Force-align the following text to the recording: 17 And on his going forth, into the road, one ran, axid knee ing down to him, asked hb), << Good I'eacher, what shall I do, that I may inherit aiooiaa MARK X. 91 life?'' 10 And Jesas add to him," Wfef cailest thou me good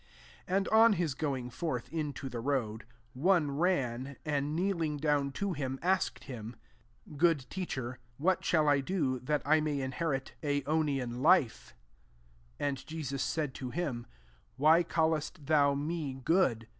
17 0.47 0.55
And 0.57 0.67
on 0.69 0.93
his 0.93 1.13
going 1.13 1.51
forth, 1.51 1.87
into 1.93 2.27
the 2.27 2.39
road, 2.39 2.85
one 3.13 3.55
ran, 3.55 4.17
axid 4.25 4.43
knee 4.45 4.71
ing 4.83 4.97
down 4.97 5.31
to 5.33 5.53
him, 5.53 5.77
asked 5.83 6.21
hb), 6.23 6.55
<< 6.85 7.17
Good 7.17 7.45
I'eacher, 7.51 7.97
what 8.17 8.43
shall 8.43 8.67
I 8.67 8.79
do, 8.79 9.19
that 9.19 9.43
I 9.45 9.61
may 9.61 9.79
inherit 9.79 10.33
aiooiaa 10.41 10.65
MARK 10.65 10.89
X. 10.89 11.05
91 11.05 11.21
life?'' 11.21 11.75
10 12.57 12.67
And 12.69 12.77
Jesas 12.79 13.37
add 13.37 13.53
to 13.53 13.69
him," 13.69 14.07
Wfef 14.59 14.89
cailest 14.89 15.45
thou 15.45 15.75
me 15.75 16.15
good 16.15 16.67